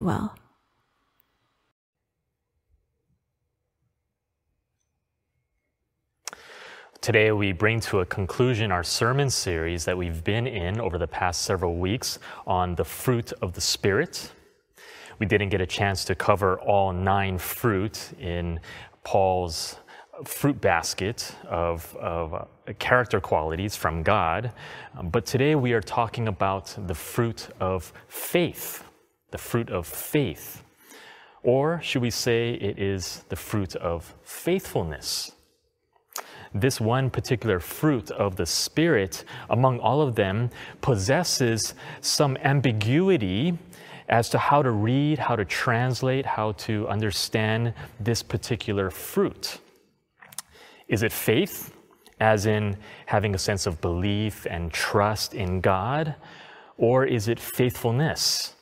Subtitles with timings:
[0.00, 0.34] well.
[7.00, 11.06] Today, we bring to a conclusion our sermon series that we've been in over the
[11.06, 14.32] past several weeks on the fruit of the Spirit.
[15.18, 18.60] We didn't get a chance to cover all nine fruit in
[19.04, 19.76] Paul's
[20.24, 22.44] fruit basket of, of uh,
[22.78, 24.52] character qualities from God.
[25.04, 28.84] But today we are talking about the fruit of faith,
[29.30, 30.62] the fruit of faith.
[31.42, 35.32] Or should we say it is the fruit of faithfulness?
[36.54, 43.58] This one particular fruit of the Spirit, among all of them, possesses some ambiguity
[44.08, 49.58] as to how to read, how to translate, how to understand this particular fruit.
[50.88, 51.74] Is it faith,
[52.18, 56.14] as in having a sense of belief and trust in God?
[56.78, 58.54] Or is it faithfulness,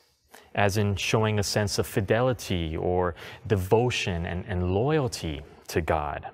[0.57, 3.15] as in showing a sense of fidelity or
[3.47, 6.27] devotion and, and loyalty to God?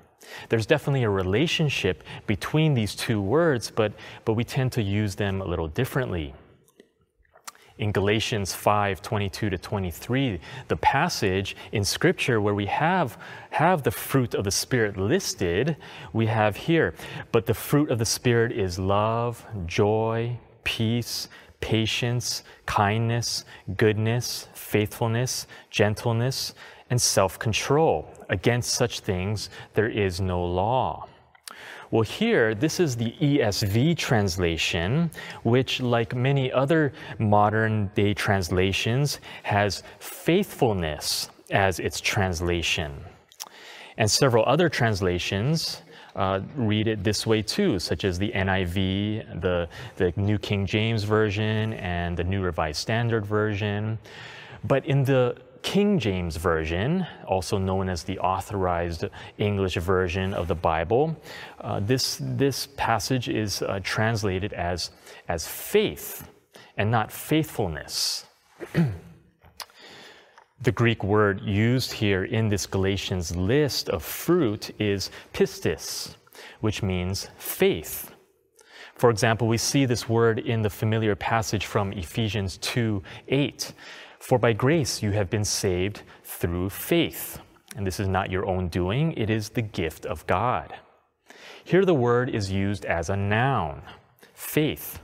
[0.49, 3.93] There's definitely a relationship between these two words, but,
[4.25, 6.33] but we tend to use them a little differently
[7.77, 13.17] in Galatians 5 22 to 23, the passage in Scripture where we have,
[13.49, 15.75] have the fruit of the Spirit listed,
[16.13, 16.93] we have here,
[17.31, 21.27] but the fruit of the Spirit is love, joy, peace,
[21.63, 23.45] patience, kindness,
[23.77, 26.55] goodness, faithfulness, gentleness,
[26.89, 28.05] and self control.
[28.27, 31.07] Against such things there is no law.
[31.89, 35.09] Well, here, this is the ESV translation,
[35.43, 42.91] which, like many other modern day translations, has faithfulness as its translation.
[43.97, 45.82] And several other translations
[46.15, 51.03] uh, read it this way too, such as the NIV, the, the New King James
[51.03, 53.97] Version, and the New Revised Standard Version.
[54.63, 59.05] But in the King James Version, also known as the Authorized
[59.37, 61.15] English Version of the Bible,
[61.61, 64.91] uh, this, this passage is uh, translated as,
[65.27, 66.29] as faith
[66.77, 68.25] and not faithfulness.
[70.63, 76.15] the Greek word used here in this Galatians list of fruit is pistis,
[76.61, 78.13] which means faith.
[78.95, 83.73] For example, we see this word in the familiar passage from Ephesians 2 8
[84.23, 87.39] for by grace you have been saved through faith.
[87.75, 90.73] And this is not your own doing, it is the gift of God.
[91.65, 93.81] Here the word is used as a noun,
[94.33, 94.99] faith,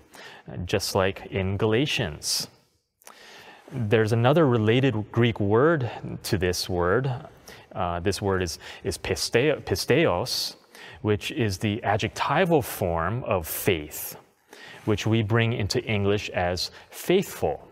[0.63, 2.47] just like in Galatians.
[3.71, 5.91] There's another related Greek word
[6.23, 7.11] to this word.
[7.71, 10.55] Uh, this word is, is pisteo, pisteos,
[11.01, 14.17] which is the adjectival form of faith,
[14.85, 17.68] which we bring into English as faithful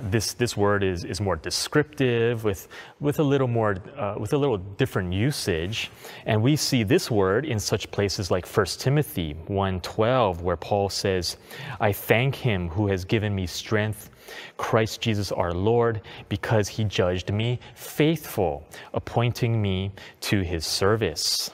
[0.00, 2.68] this, this word is, is more descriptive with,
[3.00, 5.90] with a little more uh, with a little different usage.
[6.26, 11.36] And we see this word in such places like 1 timothy 1.12 where paul says
[11.80, 14.10] i thank him who has given me strength
[14.56, 21.50] christ jesus our lord because he judged me faithful appointing me to his service.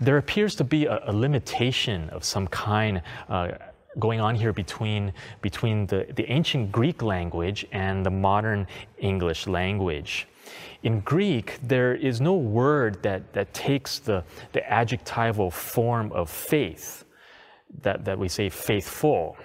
[0.00, 3.52] There appears to be a, a limitation of some kind uh,
[3.98, 8.66] going on here between, between the, the ancient Greek language and the modern
[8.98, 10.26] English language.
[10.82, 17.04] In Greek, there is no word that, that takes the, the adjectival form of faith,
[17.82, 19.36] that, that we say faithful,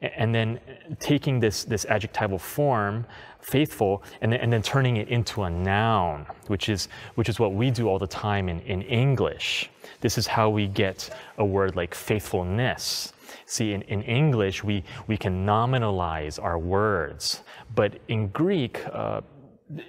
[0.00, 0.58] and then
[0.98, 3.06] taking this, this adjectival form,
[3.40, 7.54] faithful, and then, and then turning it into a noun, which is, which is what
[7.54, 9.70] we do all the time in, in English.
[10.00, 13.12] This is how we get a word like faithfulness.
[13.46, 17.42] See, in, in English, we, we can nominalize our words,
[17.74, 19.20] but in Greek, uh,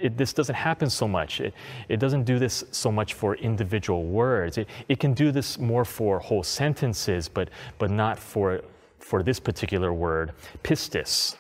[0.02, 1.42] it, this doesn't happen so much.
[1.42, 1.54] It,
[1.90, 4.58] it doesn't do this so much for individual words.
[4.58, 7.50] It, it can do this more for whole sentences, but,
[7.80, 8.62] but not for,
[9.00, 10.34] for this particular word,
[10.64, 11.36] pistis.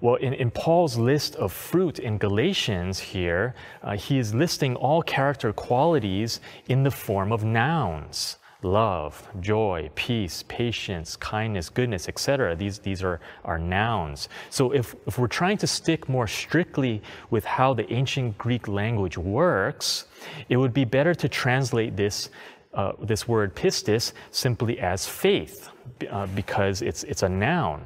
[0.00, 5.02] Well, in, in Paul's list of fruit in Galatians here, uh, he is listing all
[5.02, 12.56] character qualities in the form of nouns love, joy, peace, patience, kindness, goodness, etc.
[12.56, 14.28] These, these are, are nouns.
[14.50, 19.18] So if, if we're trying to stick more strictly with how the ancient Greek language
[19.18, 20.06] works,
[20.48, 22.30] it would be better to translate this,
[22.72, 25.68] uh, this word pistis simply as faith,
[26.10, 27.84] uh, because it's, it's a noun.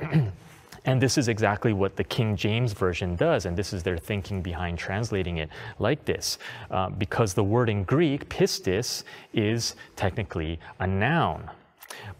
[0.88, 4.40] And this is exactly what the King James Version does, and this is their thinking
[4.40, 6.38] behind translating it like this.
[6.70, 9.04] Uh, because the word in Greek, pistis,
[9.34, 11.50] is technically a noun.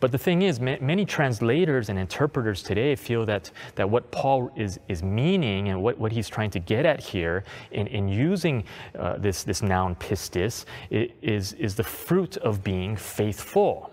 [0.01, 4.79] But the thing is, many translators and interpreters today feel that, that what Paul is,
[4.87, 8.65] is meaning and what, what he's trying to get at here in, in using
[8.99, 13.91] uh, this, this noun pistis is, is the fruit of being faithful.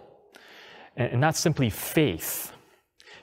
[0.98, 2.52] And, and not simply faith.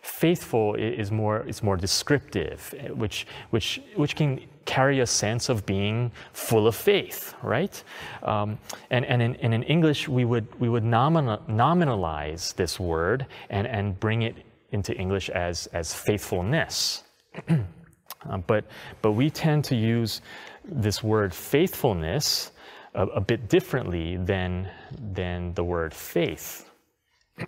[0.02, 6.10] Faithful is more, is more descriptive, which, which, which can carry a sense of being
[6.32, 7.82] full of faith, right?
[8.24, 8.58] Um,
[8.90, 13.66] and and, in, and in English, we would, we would nominal, nominalize this word and,
[13.66, 14.36] and bring it
[14.72, 17.04] into English as, as faithfulness.
[17.48, 18.64] uh, but,
[19.02, 20.20] but we tend to use
[20.64, 22.50] this word faithfulness
[22.94, 24.68] a, a bit differently than,
[25.12, 26.68] than the word faith.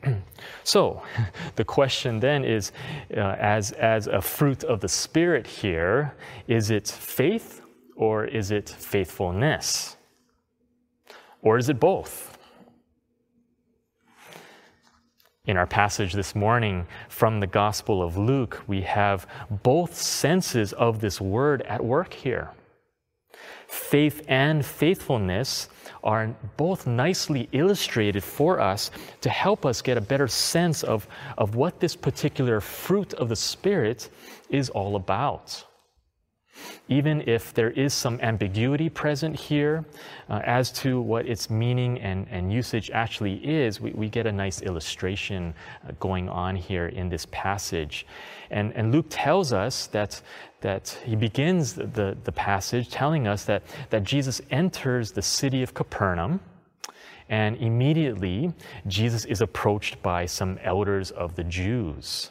[0.65, 1.03] so,
[1.57, 2.73] the question then is
[3.17, 6.15] uh, as, as a fruit of the Spirit here,
[6.49, 7.63] is it faith
[7.97, 9.97] or is it faithfulness?
[11.43, 12.39] Or is it both?
[15.47, 19.27] In our passage this morning from the Gospel of Luke, we have
[19.63, 22.51] both senses of this word at work here.
[23.75, 25.69] Faith and faithfulness
[26.05, 31.57] are both nicely illustrated for us to help us get a better sense of, of
[31.57, 34.11] what this particular fruit of the Spirit
[34.49, 35.65] is all about.
[36.89, 39.85] Even if there is some ambiguity present here
[40.29, 44.33] uh, as to what its meaning and, and usage actually is, we, we get a
[44.33, 45.53] nice illustration
[45.89, 48.07] uh, going on here in this passage.
[48.51, 50.23] And, and Luke tells us that,
[50.65, 55.75] that he begins the, the passage telling us that, that Jesus enters the city of
[55.75, 56.41] Capernaum.
[57.29, 58.51] And immediately,
[58.87, 62.31] Jesus is approached by some elders of the Jews.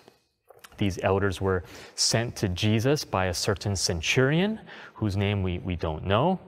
[0.78, 1.64] These elders were
[1.94, 4.60] sent to Jesus by a certain centurion,
[4.96, 6.40] whose name we, we don't know.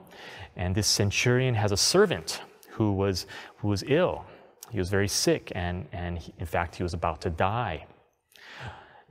[0.56, 2.40] And this centurion has a servant
[2.70, 3.26] who was,
[3.58, 4.24] who was ill.
[4.72, 7.86] He was very sick, and, and he, in fact, he was about to die.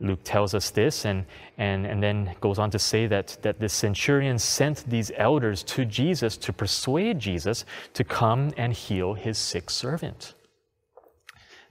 [0.01, 1.25] Luke tells us this and,
[1.57, 5.85] and, and then goes on to say that, that the centurion sent these elders to
[5.85, 7.63] Jesus to persuade Jesus
[7.93, 10.33] to come and heal his sick servant.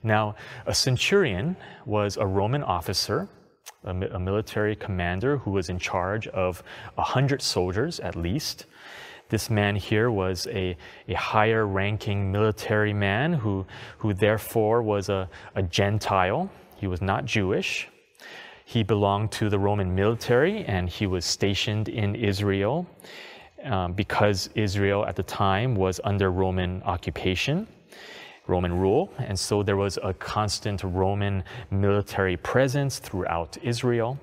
[0.01, 0.35] Now,
[0.65, 1.55] a centurion
[1.85, 3.27] was a Roman officer,
[3.83, 6.63] a, a military commander who was in charge of
[6.97, 8.65] a hundred soldiers at least.
[9.29, 13.65] This man here was a, a higher ranking military man who,
[13.99, 16.49] who therefore was a, a Gentile.
[16.75, 17.87] He was not Jewish.
[18.67, 22.87] He belonged to the Roman military and he was stationed in Israel
[23.63, 27.67] um, because Israel at the time was under Roman occupation,
[28.47, 29.13] Roman rule.
[29.19, 34.19] And so there was a constant Roman military presence throughout Israel.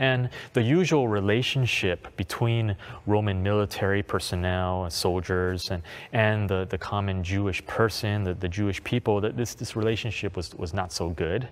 [0.00, 2.74] And the usual relationship between
[3.06, 5.82] Roman military personnel, soldiers, and,
[6.14, 10.54] and the, the common Jewish person, the, the Jewish people, that this, this relationship was,
[10.54, 11.48] was not so good.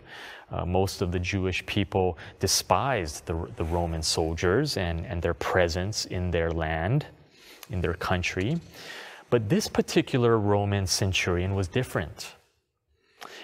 [0.51, 6.07] Uh, most of the Jewish people despised the, the Roman soldiers and, and their presence
[6.07, 7.05] in their land,
[7.69, 8.59] in their country.
[9.29, 12.33] But this particular Roman centurion was different.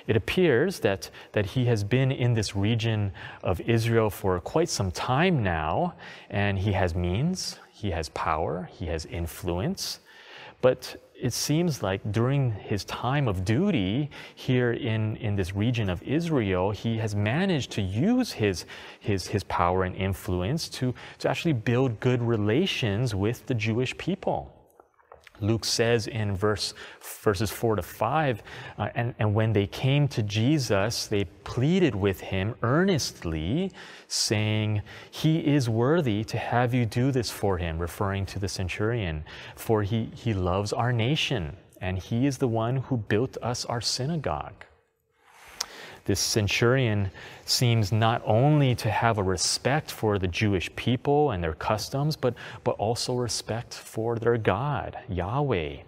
[0.06, 3.12] It appears that, that he has been in this region
[3.43, 5.95] of Israel for quite some time now,
[6.29, 10.01] and he has means, he has power, he has influence.
[10.61, 16.03] But it seems like during his time of duty here in, in this region of
[16.03, 18.67] Israel, he has managed to use his,
[19.01, 24.53] his, his power and influence to, to actually build good relations with the Jewish people.
[25.46, 26.74] Luke says in verse,
[27.22, 28.43] verses 4 to 5,
[28.79, 33.72] uh, and, and when they came to Jesus, they pleaded with him earnestly,
[34.08, 39.24] saying, He is worthy to have you do this for him, referring to the centurion,
[39.56, 43.81] for he, he loves our nation, and he is the one who built us our
[43.81, 44.65] synagogue.
[46.05, 47.11] This centurion
[47.46, 52.34] seems not only to have a respect for the Jewish people and their customs, but,
[52.63, 55.79] but also respect for their God, Yahweh.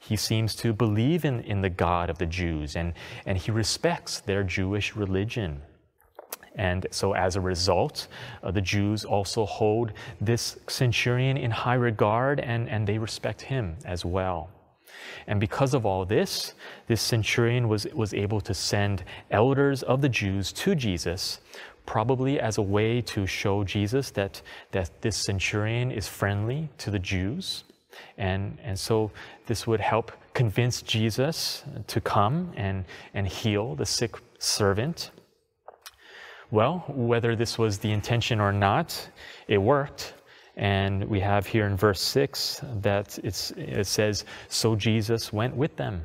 [0.00, 2.94] He seems to believe in, in the God of the Jews and,
[3.26, 5.60] and he respects their Jewish religion.
[6.54, 8.08] And so, as a result,
[8.42, 9.92] uh, the Jews also hold
[10.22, 14.48] this centurion in high regard and, and they respect him as well.
[15.26, 16.54] And because of all this,
[16.86, 21.40] this centurion was, was able to send elders of the Jews to Jesus,
[21.84, 26.98] probably as a way to show Jesus that, that this centurion is friendly to the
[26.98, 27.64] Jews.
[28.18, 29.10] And, and so
[29.46, 32.84] this would help convince Jesus to come and,
[33.14, 35.10] and heal the sick servant.
[36.50, 39.08] Well, whether this was the intention or not,
[39.48, 40.14] it worked.
[40.56, 46.02] And we have here in verse 6 that it says, So Jesus went with them.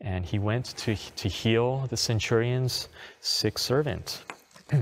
[0.00, 2.88] and he went to, to heal the centurion's
[3.20, 4.22] sick servant.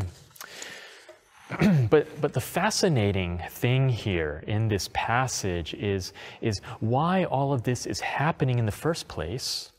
[1.90, 7.86] but, but the fascinating thing here in this passage is, is why all of this
[7.86, 9.72] is happening in the first place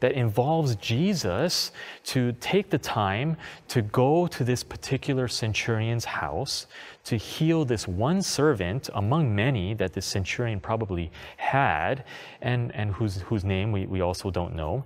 [0.00, 1.72] that involves Jesus
[2.04, 3.36] to take the time
[3.68, 6.66] to go to this particular centurion's house
[7.04, 12.04] to heal this one servant among many that this centurion probably had
[12.42, 14.84] and, and whose, whose name we, we also don't know.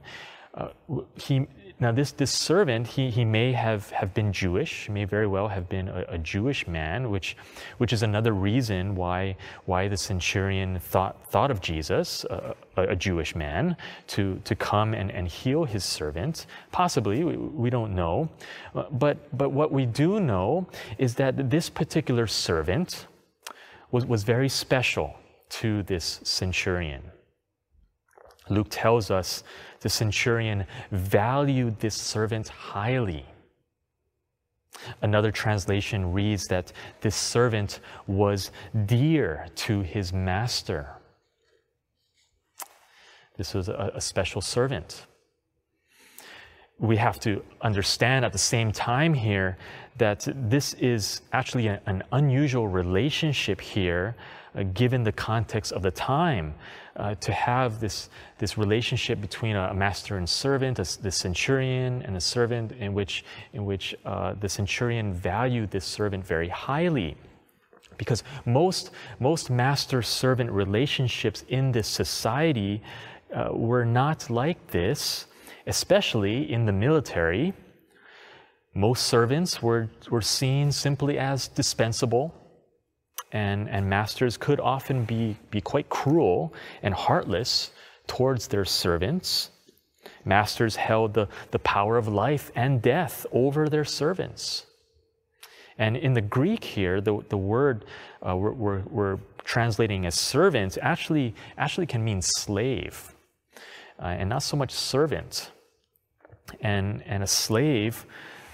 [0.55, 0.69] Uh,
[1.17, 1.47] he,
[1.81, 5.67] now, this, this servant, he, he may have, have been Jewish, may very well have
[5.67, 7.39] been a, a, Jewish man, which,
[7.79, 9.35] which is another reason why,
[9.65, 15.11] why the centurion thought, thought of Jesus, a, a Jewish man, to, to come and,
[15.11, 16.45] and heal his servant.
[16.71, 18.29] Possibly, we, we don't know.
[18.75, 20.67] Uh, but, but what we do know
[20.99, 23.07] is that this particular servant
[23.91, 25.15] was, was very special
[25.49, 27.11] to this centurion.
[28.51, 29.45] Luke tells us
[29.81, 33.25] the centurion valued this servant highly.
[35.03, 38.51] Another translation reads that this servant was
[38.87, 40.89] dear to his master.
[43.37, 45.07] This was a, a special servant.
[46.79, 49.59] We have to understand at the same time here
[49.99, 54.17] that this is actually an unusual relationship here,
[54.55, 56.55] uh, given the context of the time
[56.97, 62.17] uh, to have this, this relationship between a, master and servant, a, the centurion and
[62.17, 67.17] the servant, in which, in which uh, the centurion valued this servant very highly.
[67.97, 72.83] Because most, most master servant relationships in this society
[73.35, 75.27] uh, were not like this,
[75.67, 77.53] especially in the military.
[78.75, 82.35] Most servants were, were seen simply as dispensable
[83.33, 87.71] and, and masters could often be, be quite cruel and heartless
[88.07, 89.51] towards their servants.
[90.25, 94.67] Masters held the, the power of life and death over their servants.
[95.79, 97.85] And in the Greek here, the, the word
[98.27, 103.15] uh, we're, we're, we're, translating as servant actually, actually can mean slave,
[103.99, 105.51] uh, and not so much servant.
[106.61, 108.05] And, and a slave,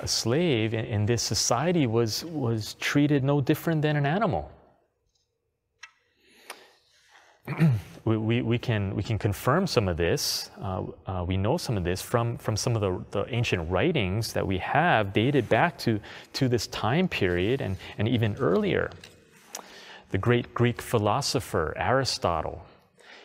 [0.00, 4.50] a slave in, in this society was, was treated no different than an animal.
[8.04, 10.50] We, we, we, can, we can confirm some of this.
[10.60, 14.32] Uh, uh, we know some of this from, from some of the, the ancient writings
[14.32, 16.00] that we have dated back to,
[16.34, 18.90] to this time period and, and even earlier.
[20.10, 22.64] The great Greek philosopher Aristotle,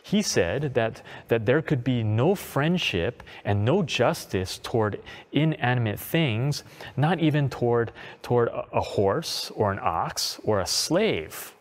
[0.01, 4.99] he said that, that there could be no friendship and no justice toward
[5.31, 6.63] inanimate things,
[6.97, 7.91] not even toward,
[8.23, 11.53] toward a, a horse or an ox or a slave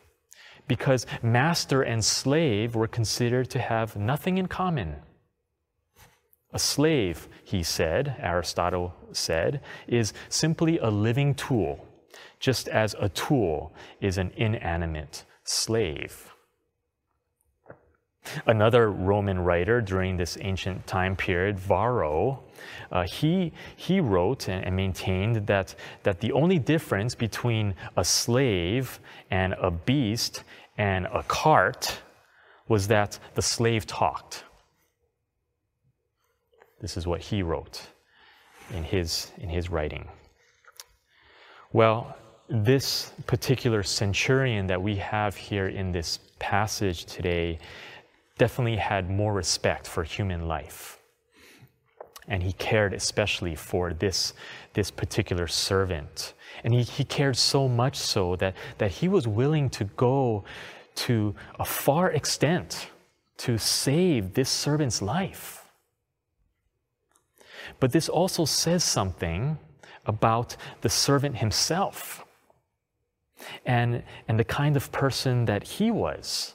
[0.70, 4.94] because master and slave were considered to have nothing in common.
[6.52, 11.84] A slave, he said, Aristotle said, is simply a living tool,
[12.38, 16.32] just as a tool is an inanimate slave.
[18.46, 22.44] Another Roman writer during this ancient time period, Varro,
[22.92, 29.00] uh, he, he wrote and, maintained that, that the only difference between a slave
[29.30, 30.44] and a beast
[30.78, 32.00] and a cart
[32.68, 34.44] was that the slave talked.
[36.80, 37.82] This is what he wrote
[38.72, 40.08] in his, in his writing.
[41.72, 42.16] Well,
[42.48, 47.58] this particular centurion that we have here in this passage today
[48.38, 51.00] definitely had more respect for human life.
[52.30, 54.32] And he cared especially for this,
[54.72, 56.32] this particular servant.
[56.64, 60.44] And he, he cared so much so that, that he was willing to go
[60.94, 62.88] to a far extent
[63.38, 65.64] to save this servant's life.
[67.78, 69.58] But this also says something
[70.06, 72.25] about the servant himself
[73.66, 76.54] and, and the kind of person that he was.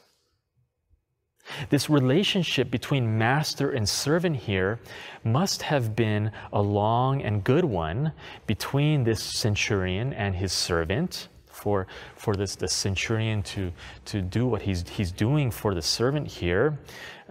[1.69, 4.79] This relationship between master and servant here
[5.23, 8.11] must have been a long and good one
[8.47, 11.29] between this centurion and his servant.
[11.47, 13.71] For, for this the centurion to,
[14.05, 16.77] to do what he's, he's doing for the servant here,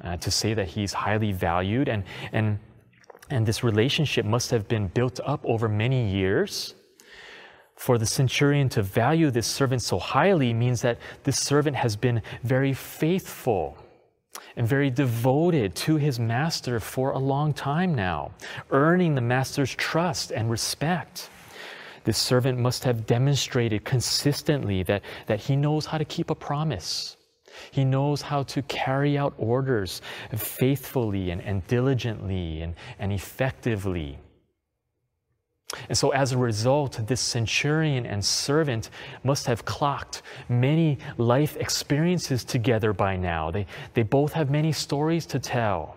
[0.02, 1.90] uh, to say that he's highly valued.
[1.90, 2.58] And, and,
[3.28, 6.74] and this relationship must have been built up over many years.
[7.76, 12.22] For the centurion to value this servant so highly means that this servant has been
[12.42, 13.76] very faithful
[14.56, 18.32] and very devoted to his master for a long time now,
[18.70, 21.30] earning the master's trust and respect.
[22.04, 27.16] This servant must have demonstrated consistently that, that he knows how to keep a promise,
[27.70, 30.02] He knows how to carry out orders
[30.36, 34.18] faithfully and, and diligently and, and effectively.
[35.88, 38.90] And so, as a result, this centurion and servant
[39.22, 43.50] must have clocked many life experiences together by now.
[43.50, 45.96] They, they both have many stories to tell.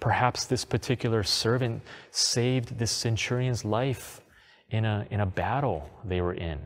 [0.00, 4.22] Perhaps this particular servant saved this centurion's life
[4.70, 6.58] in a, in a battle they were in.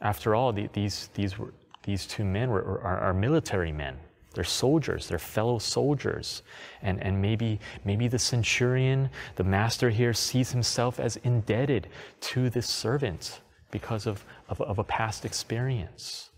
[0.00, 1.52] After all, the, these, these, were,
[1.82, 3.98] these two men were, are, are military men.
[4.38, 6.44] They're soldiers, they're fellow soldiers.
[6.80, 11.88] And, and maybe, maybe the centurion, the master here, sees himself as indebted
[12.20, 13.40] to this servant
[13.72, 16.30] because of, of, of a past experience.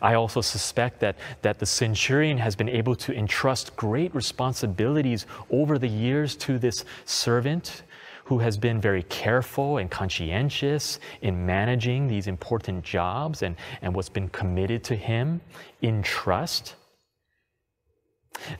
[0.00, 5.78] I also suspect that, that the centurion has been able to entrust great responsibilities over
[5.78, 7.82] the years to this servant
[8.26, 14.08] who has been very careful and conscientious in managing these important jobs and, and what's
[14.08, 15.40] been committed to him
[15.80, 16.74] in trust.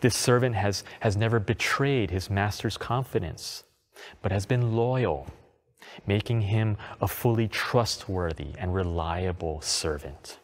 [0.01, 3.65] This servant has, has never betrayed his master's confidence,
[4.23, 5.27] but has been loyal,
[6.07, 10.39] making him a fully trustworthy and reliable servant.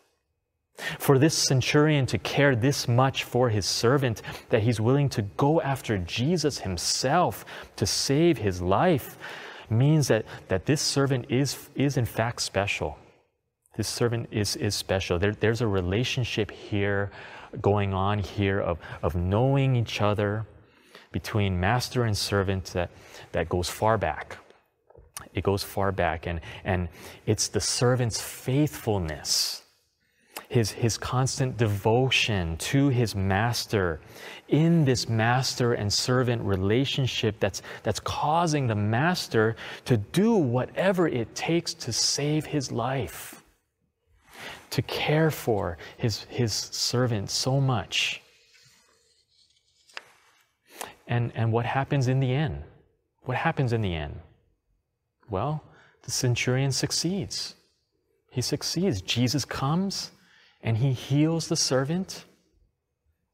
[0.98, 5.60] For this centurion to care this much for his servant that he's willing to go
[5.60, 7.44] after Jesus himself
[7.76, 9.18] to save his life
[9.68, 12.98] means that, that this servant is, is in fact special.
[13.76, 15.18] This servant is, is special.
[15.18, 17.10] There, there's a relationship here
[17.60, 20.46] going on here of, of knowing each other
[21.10, 22.90] between master and servant that,
[23.32, 24.38] that goes far back.
[25.34, 26.88] It goes far back, and, and
[27.26, 29.61] it's the servant's faithfulness
[30.52, 34.00] his, his constant devotion to his master
[34.48, 39.56] in this master and servant relationship that's, that's causing the master
[39.86, 43.42] to do whatever it takes to save his life,
[44.68, 48.20] to care for his, his servant so much.
[51.08, 52.62] And, and what happens in the end?
[53.22, 54.20] What happens in the end?
[55.30, 55.64] Well,
[56.02, 57.54] the centurion succeeds.
[58.30, 59.00] He succeeds.
[59.00, 60.10] Jesus comes
[60.62, 62.24] and he heals the servant,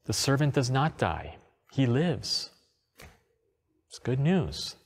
[0.04, 1.36] the servant does not die,
[1.72, 2.50] he lives.
[3.88, 4.76] It's good news.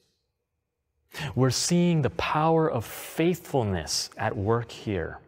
[1.35, 5.18] We're seeing the power of faithfulness at work here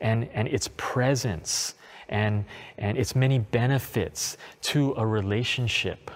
[0.00, 1.74] and, and its presence
[2.08, 2.44] and,
[2.78, 6.10] and its many benefits to a relationship.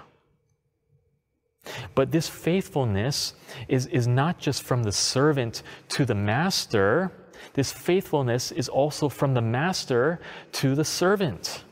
[1.94, 3.34] But this faithfulness
[3.68, 7.12] is, is not just from the servant to the master,
[7.54, 10.20] this faithfulness is also from the master
[10.52, 11.64] to the servant.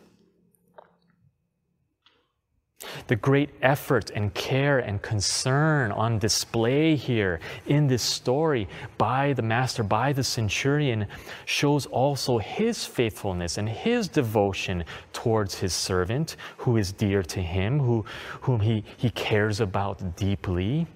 [3.07, 9.43] The great effort and care and concern on display here in this story by the
[9.43, 11.07] master, by the centurion,
[11.47, 17.79] shows also his faithfulness and his devotion towards his servant who is dear to him,
[17.79, 18.05] who,
[18.43, 20.87] whom he, he cares about deeply.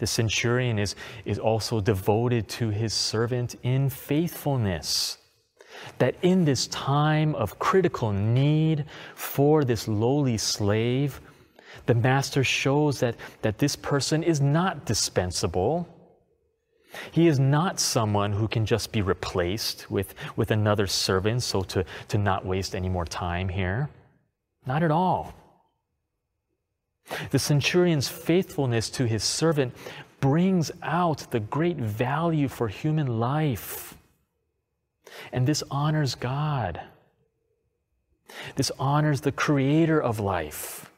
[0.00, 5.18] The centurion is, is also devoted to his servant in faithfulness.
[5.98, 11.20] That in this time of critical need for this lowly slave,
[11.84, 15.86] the master shows that, that this person is not dispensable.
[17.12, 21.84] He is not someone who can just be replaced with, with another servant, so to,
[22.08, 23.90] to not waste any more time here.
[24.64, 25.34] Not at all.
[27.30, 29.74] The centurion's faithfulness to his servant
[30.20, 33.96] brings out the great value for human life.
[35.32, 36.80] And this honors God.
[38.56, 40.90] This honors the creator of life.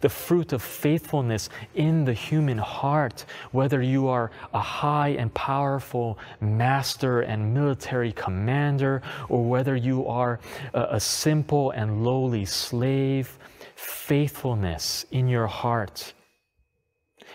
[0.00, 6.18] The fruit of faithfulness in the human heart, whether you are a high and powerful
[6.40, 10.38] master and military commander, or whether you are
[10.74, 13.38] a, simple and lowly slave,
[13.82, 16.12] faithfulness in your heart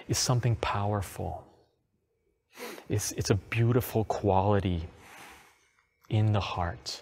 [0.08, 1.44] is something powerful.
[2.88, 4.84] It's, it's a beautiful quality
[6.10, 7.02] in the heart.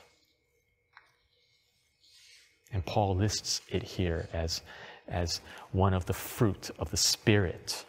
[2.74, 4.62] And Paul lists it here as,
[5.08, 7.86] as one of the fruit of the Spirit.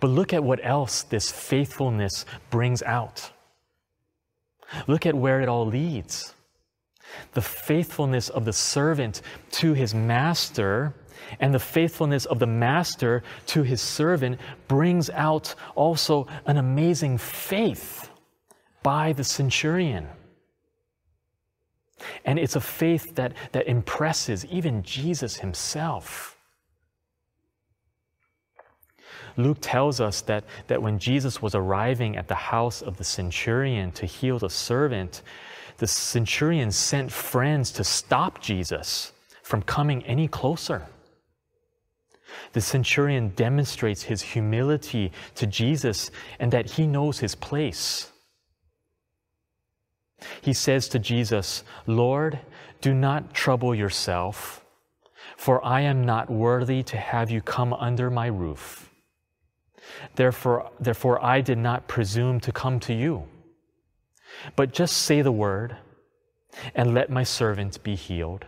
[0.00, 3.30] But look at what else this faithfulness brings out.
[4.88, 6.34] Look at where it all leads.
[7.32, 9.22] The faithfulness of the servant
[9.52, 10.94] to his master
[11.40, 18.10] and the faithfulness of the master to his servant brings out also an amazing faith
[18.82, 20.08] by the centurion.
[22.24, 26.36] And it's a faith that, that impresses even Jesus himself.
[29.36, 33.90] Luke tells us that, that when Jesus was arriving at the house of the centurion
[33.92, 35.22] to heal the servant,
[35.82, 39.10] the centurion sent friends to stop Jesus
[39.42, 40.86] from coming any closer.
[42.52, 48.12] The centurion demonstrates his humility to Jesus and that he knows his place.
[50.40, 52.38] He says to Jesus, Lord,
[52.80, 54.64] do not trouble yourself,
[55.36, 58.88] for I am not worthy to have you come under my roof.
[60.14, 63.26] Therefore, therefore I did not presume to come to you.
[64.56, 65.76] But just say the word,
[66.74, 68.44] and let my servant be healed.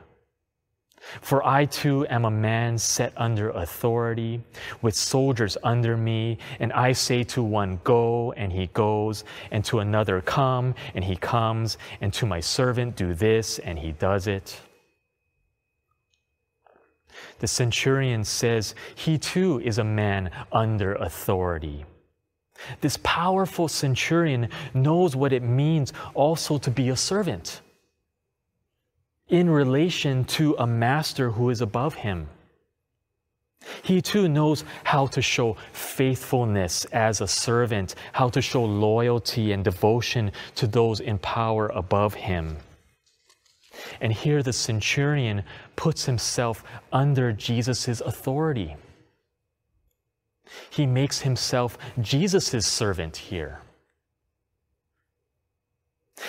[1.20, 4.42] For I too am a man set under authority,
[4.80, 9.80] with soldiers under me, and I say to one, Go, and he goes, and to
[9.80, 14.60] another, Come, and he comes, and to my servant, Do this, and he does it.
[17.38, 21.84] The centurion says he too is a man under authority.
[22.80, 27.60] This powerful centurion knows what it means also to be a servant
[29.28, 32.28] in relation to a master who is above him.
[33.82, 39.64] He too knows how to show faithfulness as a servant, how to show loyalty and
[39.64, 42.58] devotion to those in power above him.
[44.00, 45.42] And here the centurion
[45.76, 48.76] puts himself under Jesus' authority.
[50.74, 53.60] He makes himself Jesus' servant here.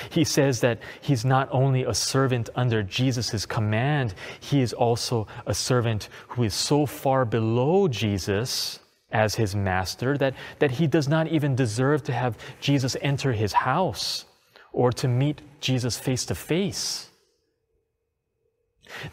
[0.09, 5.53] He says that he's not only a servant under Jesus' command, he is also a
[5.55, 8.79] servant who is so far below Jesus
[9.11, 13.53] as his master that, that he does not even deserve to have Jesus enter his
[13.53, 14.25] house
[14.71, 17.09] or to meet Jesus face to face.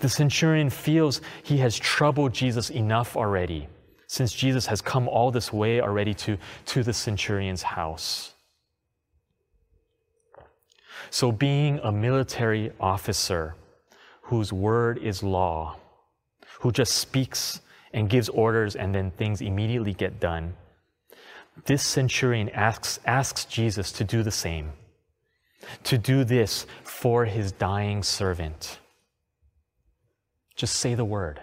[0.01, 3.69] The centurion feels he has troubled Jesus enough already,
[4.13, 8.35] since Jesus has come all this way already to, to the centurion's house.
[11.09, 13.55] So, being a military officer
[14.25, 15.79] whose word is law,
[16.61, 17.63] who just speaks
[17.95, 20.57] and gives orders and then things immediately get done,
[21.65, 24.73] this centurion asks, asks Jesus to do the same,
[25.85, 28.79] to do this for his dying servant.
[30.55, 31.41] Just say the word.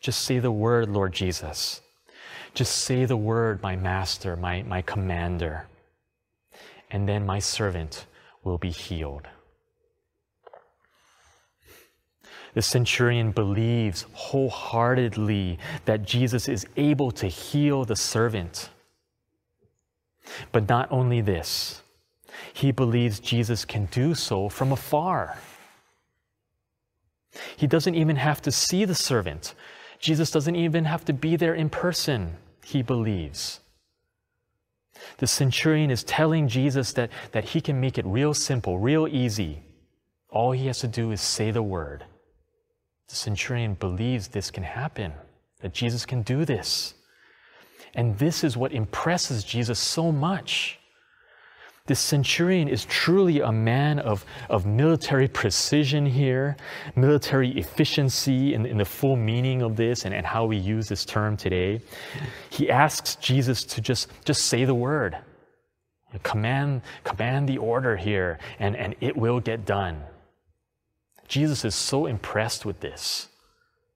[0.00, 1.80] Just say the word, Lord Jesus.
[2.54, 5.66] Just say the word, my master, my, my commander
[6.90, 8.06] and then my servant
[8.44, 9.28] will be healed.
[12.54, 18.70] The centurion believes wholeheartedly that Jesus is able to heal the servant.
[20.50, 21.82] But not only this,
[22.52, 25.38] he believes Jesus can do so from afar.
[27.56, 29.54] He doesn't even have to see the servant.
[29.98, 33.60] Jesus doesn't even have to be there in person, he believes.
[35.18, 39.62] The centurion is telling Jesus that, that he can make it real simple, real easy.
[40.30, 42.04] All he has to do is say the word.
[43.08, 45.12] The centurion believes this can happen,
[45.60, 46.94] that Jesus can do this.
[47.94, 50.77] And this is what impresses Jesus so much.
[51.88, 56.54] This centurion is truly a man of, of military precision here,
[56.94, 61.06] military efficiency in, in the full meaning of this and, and how we use this
[61.06, 61.80] term today.
[62.50, 65.16] He asks Jesus to just, just say the word.
[66.22, 70.02] Command, command the order here, and, and it will get done.
[71.26, 73.28] Jesus is so impressed with this,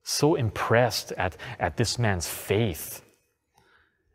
[0.03, 3.03] so impressed at, at this man's faith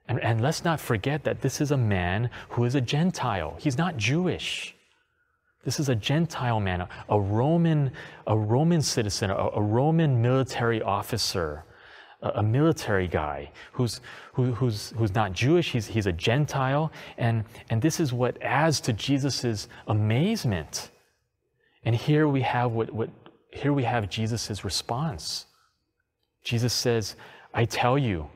[0.07, 3.55] and, and let's not forget that this is a man who is a Gentile.
[3.59, 4.75] He's not Jewish.
[5.65, 7.91] This is a Gentile man, a, a Roman,
[8.25, 11.65] a Roman citizen, a, a Roman military officer,
[12.21, 13.99] a, a, military guy who's,
[14.33, 16.91] who, who's, who's not Jewish, he's, he's a Gentile.
[17.17, 20.91] And, and this is what adds to Jesus' amazement.
[21.83, 23.09] And here we have what, what
[23.51, 25.47] here we have Jesus' response.
[26.45, 27.15] Jesus says,
[27.53, 28.29] I tell you,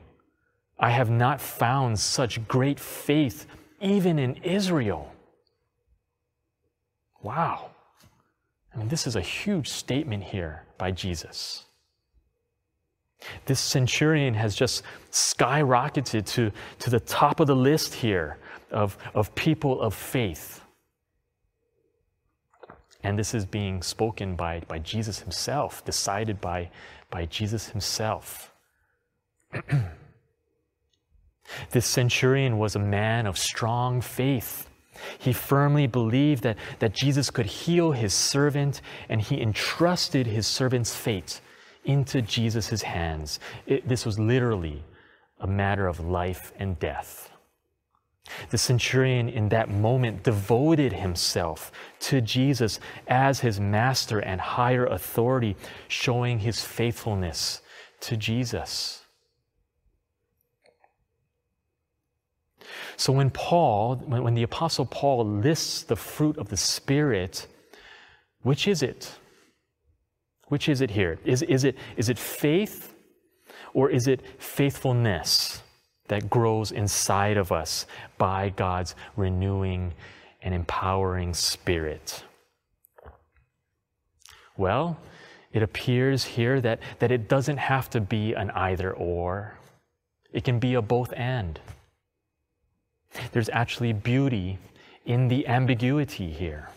[0.82, 3.46] I have not found such great faith
[3.80, 5.14] even in Israel.
[7.22, 7.70] Wow.
[8.74, 11.66] I mean, this is a huge statement here by Jesus.
[13.46, 18.38] This centurion has just skyrocketed to, to the top of the list here
[18.72, 20.62] of, of people of faith.
[23.04, 26.70] And this is being spoken by, by Jesus himself, decided by,
[27.08, 28.52] by Jesus himself.
[31.70, 34.68] This centurion was a man of strong faith.
[35.18, 40.94] He firmly believed that, that Jesus could heal his servant, and he entrusted his servant's
[40.94, 41.40] fate
[41.84, 43.40] into Jesus' hands.
[43.66, 44.84] It, this was literally
[45.40, 47.30] a matter of life and death.
[48.50, 55.56] The centurion in that moment devoted himself to Jesus as his master and higher authority,
[55.88, 57.62] showing his faithfulness
[58.00, 59.01] to Jesus.
[63.02, 67.48] So when Paul, when, the Apostle Paul lists the fruit of the Spirit,
[68.42, 69.18] which is it?
[70.46, 71.18] Which is it here?
[71.24, 72.94] Is, is, it, is it faith
[73.74, 75.62] or is it faithfulness
[76.06, 77.86] that grows inside of us
[78.18, 79.94] by God's renewing
[80.40, 82.22] and empowering Spirit?
[84.56, 84.96] Well,
[85.52, 89.58] it appears here that, that it doesn't have to be an either or,
[90.32, 91.58] it can be a both and.
[93.32, 94.58] There's actually beauty
[95.04, 96.68] in the ambiguity here.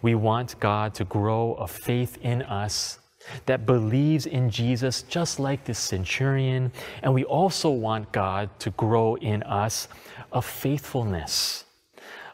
[0.00, 2.98] We want God to grow a faith in us
[3.46, 9.16] that believes in Jesus just like this centurion, and we also want God to grow
[9.16, 9.88] in us
[10.32, 11.64] a faithfulness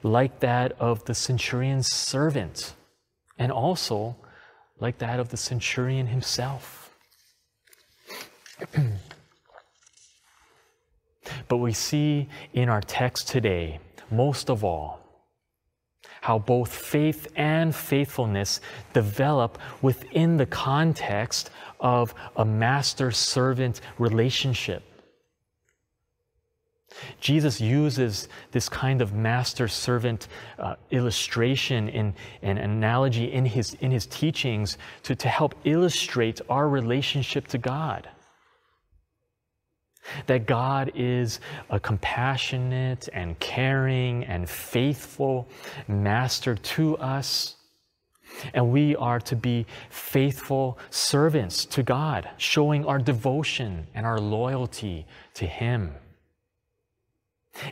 [0.02, 2.74] like that of the centurion's servant,
[3.38, 4.14] and also
[4.78, 6.94] like that of the centurion himself.
[11.48, 13.78] but we see in our text today,
[14.10, 15.00] most of all,
[16.20, 18.60] how both faith and faithfulness
[18.92, 24.82] develop within the context of a master servant relationship.
[27.20, 33.90] Jesus uses this kind of master servant uh, illustration in an analogy in his, in
[33.90, 38.08] his teachings to, to help illustrate our relationship to God.
[40.26, 41.40] That God is
[41.70, 45.48] a compassionate and caring and faithful
[45.88, 47.56] master to us.
[48.52, 55.06] And we are to be faithful servants to God, showing our devotion and our loyalty
[55.34, 55.94] to Him.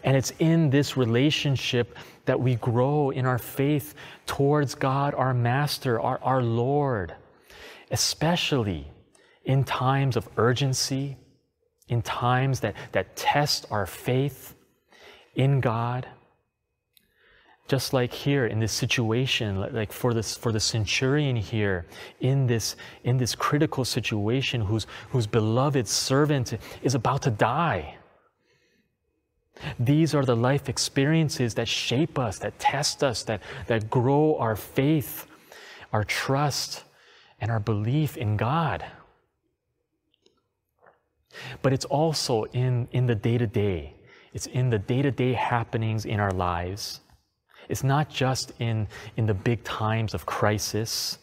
[0.05, 3.95] And it's in this relationship that we grow in our faith
[4.27, 7.15] towards God, our Master, our, our Lord,
[7.91, 8.87] especially
[9.45, 11.17] in times of urgency
[11.89, 14.55] in times that, that test our faith
[15.35, 16.07] in God.
[17.69, 21.87] Just like here in this situation, like for this for the centurion here,
[22.21, 27.97] in this in this critical situation, whose whose beloved servant is about to die.
[29.79, 34.57] These are the life experiences that shape us, that test us, that, that grow our
[34.57, 35.27] faith,
[35.93, 36.85] our trust,
[37.41, 38.85] and our belief in God.
[41.63, 43.95] But it's also in, in the day to day,
[44.33, 47.01] it's in the day to day happenings in our lives.
[47.69, 51.19] It's not just in, in the big times of crisis.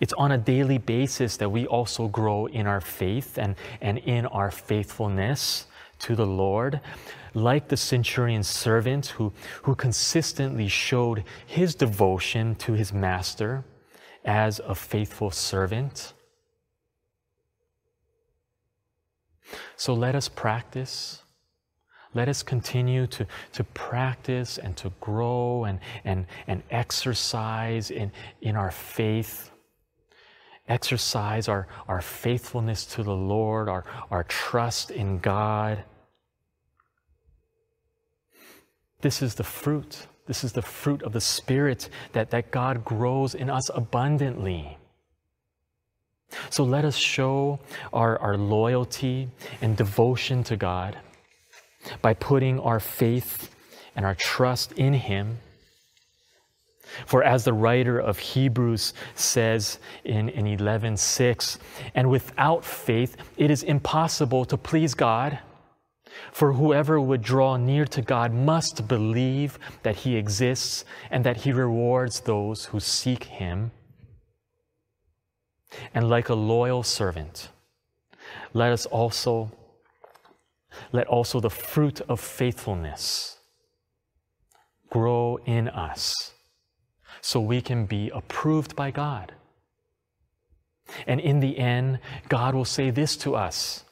[0.00, 4.26] It's on a daily basis that we also grow in our faith and, and in
[4.26, 5.66] our faithfulness
[6.00, 6.80] to the Lord.
[7.34, 13.64] Like the centurion's servant who, who consistently showed his devotion to his master
[14.24, 16.14] as a faithful servant.
[19.76, 21.22] So let us practice.
[22.14, 28.56] Let us continue to, to practice and to grow and, and, and exercise in, in
[28.56, 29.50] our faith.
[30.68, 35.84] Exercise our, our faithfulness to the Lord, our, our trust in God.
[39.02, 40.06] This is the fruit.
[40.26, 44.78] This is the fruit of the Spirit that, that God grows in us abundantly.
[46.50, 47.60] So let us show
[47.92, 49.28] our, our loyalty
[49.60, 50.98] and devotion to God
[52.02, 53.54] by putting our faith
[53.94, 55.38] and our trust in Him.
[57.06, 61.58] For as the writer of Hebrews says in, in 11:6,
[61.94, 65.38] and without faith it is impossible to please God.
[66.32, 71.52] For whoever would draw near to God must believe that He exists and that He
[71.52, 73.72] rewards those who seek Him.
[75.94, 77.50] And like a loyal servant,
[78.52, 79.50] let us also
[80.92, 83.38] let also the fruit of faithfulness
[84.90, 86.32] grow in us
[87.20, 89.32] so we can be approved by God.
[91.06, 93.84] And in the end, God will say this to us,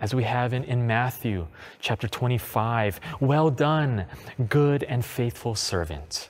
[0.00, 1.46] as we have in, in Matthew
[1.80, 4.06] chapter 25 Well done,
[4.48, 6.28] good and faithful servant.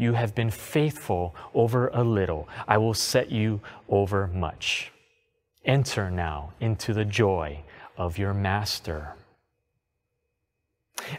[0.00, 2.48] You have been faithful over a little.
[2.66, 4.92] I will set you over much.
[5.66, 7.60] Enter now into the joy
[7.98, 9.14] of your master.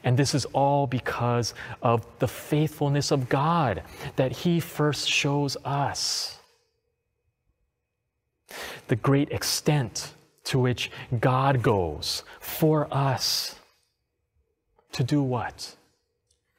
[0.03, 3.83] And this is all because of the faithfulness of God
[4.15, 6.39] that He first shows us.
[8.87, 10.15] The great extent
[10.45, 10.89] to which
[11.19, 13.55] God goes for us.
[14.93, 15.75] To do what?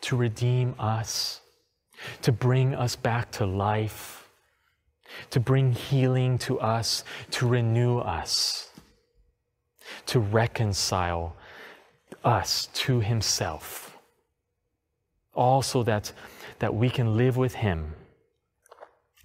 [0.02, 1.41] To redeem us,
[2.22, 4.28] to bring us back to life,
[5.30, 8.70] to bring healing to us, to renew us,
[10.06, 11.36] to reconcile
[12.24, 13.98] us to Himself.
[15.34, 16.12] Also, that,
[16.58, 17.94] that we can live with Him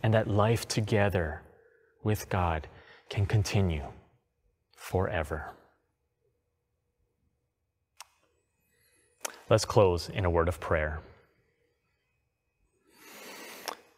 [0.01, 1.41] and that life together
[2.03, 2.67] with God
[3.09, 3.83] can continue
[4.75, 5.53] forever.
[9.49, 11.01] Let's close in a word of prayer.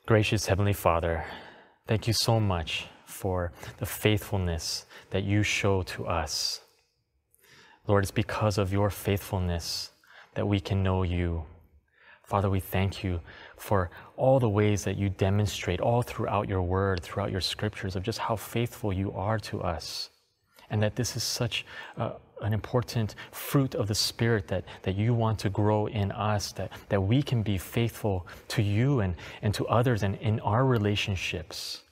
[0.10, 1.24] Gracious Heavenly Father,
[1.86, 6.62] thank you so much for the faithfulness that you show to us.
[7.86, 9.91] Lord, it's because of your faithfulness
[10.34, 11.45] that we can know you.
[12.24, 13.19] Father, we thank you
[13.56, 18.02] for all the ways that you demonstrate all throughout your word, throughout your scriptures, of
[18.02, 20.10] just how faithful you are to us.
[20.69, 21.65] And that this is such
[21.97, 26.71] an important fruit of the Spirit that, that you want to grow in us, that,
[26.89, 31.84] that we can be faithful to you and, and to others and in our relationships.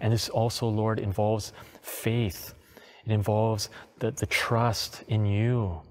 [0.00, 2.54] And this also, Lord, involves faith.
[3.04, 3.68] It involves
[3.98, 5.82] the, the trust in you,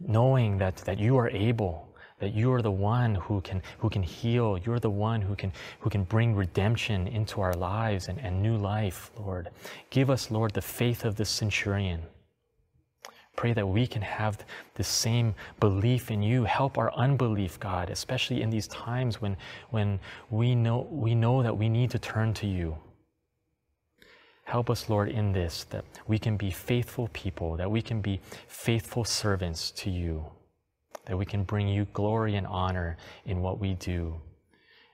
[0.00, 1.91] knowing that, that you are able
[2.22, 4.56] that you are the one who can, who can heal.
[4.64, 8.56] You're the one who can, who can bring redemption into our lives and, and new
[8.56, 9.50] life, Lord.
[9.90, 12.00] Give us, Lord, the faith of the centurion.
[13.34, 14.38] Pray that we can have
[14.74, 16.44] the same belief in you.
[16.44, 19.36] Help our unbelief, God, especially in these times when,
[19.70, 19.98] when
[20.30, 22.78] we, know, we know that we need to turn to you.
[24.44, 28.20] Help us, Lord, in this, that we can be faithful people, that we can be
[28.46, 30.24] faithful servants to you
[31.06, 34.20] that we can bring you glory and honor in what we do.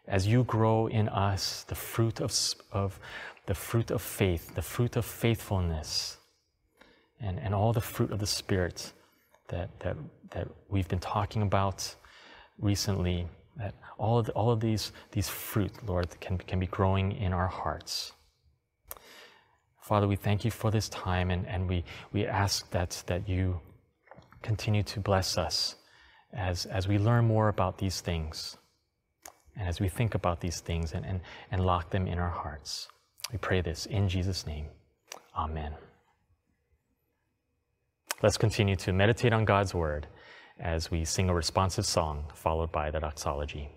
[0.06, 2.34] As you grow in us the fruit of,
[2.72, 2.98] of
[3.46, 6.18] the fruit of faith, the fruit of faithfulness,
[7.20, 8.92] and, and all the fruit of the Spirit
[9.48, 9.96] that, that,
[10.30, 11.94] that we've been talking about
[12.58, 17.12] recently, that all of, the, all of these, these fruit, Lord, can, can be growing
[17.12, 18.12] in our hearts.
[19.82, 21.82] Father, we thank you for this time and, and we,
[22.12, 23.60] we ask that, that you
[24.42, 25.76] continue to bless us
[26.32, 28.56] as, as we learn more about these things
[29.56, 32.88] and as we think about these things and, and, and lock them in our hearts.
[33.32, 34.66] We pray this in Jesus' name.
[35.36, 35.74] Amen.
[38.22, 40.06] Let's continue to meditate on God's word
[40.58, 43.70] as we sing a responsive song followed by the doxology.